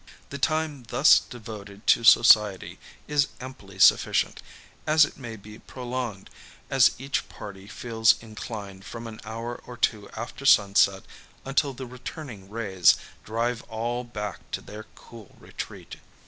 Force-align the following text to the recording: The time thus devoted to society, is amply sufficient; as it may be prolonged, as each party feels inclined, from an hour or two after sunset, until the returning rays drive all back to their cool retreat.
The 0.31 0.39
time 0.39 0.81
thus 0.87 1.19
devoted 1.19 1.85
to 1.85 2.03
society, 2.03 2.79
is 3.07 3.27
amply 3.39 3.77
sufficient; 3.77 4.41
as 4.87 5.05
it 5.05 5.15
may 5.15 5.35
be 5.35 5.59
prolonged, 5.59 6.31
as 6.71 6.95
each 6.97 7.29
party 7.29 7.67
feels 7.67 8.15
inclined, 8.19 8.83
from 8.83 9.05
an 9.05 9.21
hour 9.25 9.61
or 9.63 9.77
two 9.77 10.09
after 10.17 10.43
sunset, 10.43 11.03
until 11.45 11.73
the 11.75 11.85
returning 11.85 12.49
rays 12.49 12.95
drive 13.23 13.61
all 13.69 14.03
back 14.03 14.39
to 14.49 14.61
their 14.61 14.87
cool 14.95 15.35
retreat. 15.39 15.97